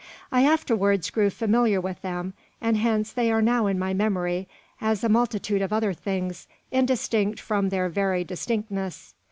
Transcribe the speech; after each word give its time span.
I 0.31 0.43
afterwards 0.47 1.11
grew 1.11 1.29
familiar 1.29 1.79
with 1.79 2.01
them; 2.01 2.33
and 2.59 2.75
hence 2.75 3.11
they 3.13 3.31
are 3.31 3.39
now 3.39 3.67
in 3.67 3.77
my 3.77 3.93
memory, 3.93 4.47
as 4.81 5.03
a 5.03 5.09
multitude 5.09 5.61
of 5.61 5.71
other 5.71 5.93
things, 5.93 6.47
indistinct 6.71 7.39
from 7.39 7.69
their 7.69 7.87
very 7.87 8.23
distinctness. 8.23 9.13